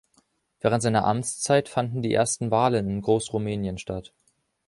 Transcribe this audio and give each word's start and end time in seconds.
Während 0.61 0.81
seiner 0.81 1.05
Amtszeit 1.05 1.69
fanden 1.69 2.01
die 2.01 2.11
ersten 2.11 2.49
Wahlen 2.49 2.89
in 2.89 3.01
Großrumänien 3.03 3.77
statt. 3.77 4.13